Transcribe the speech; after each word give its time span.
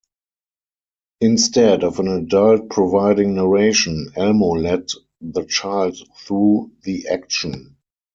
Instead 1.19 1.83
of 1.83 1.99
an 1.99 2.07
adult 2.07 2.71
providing 2.71 3.35
narration, 3.35 4.11
Elmo 4.15 4.53
led 4.53 4.87
the 5.21 5.45
child 5.45 5.95
through 6.17 6.71
the 6.81 7.07
action. 7.07 7.77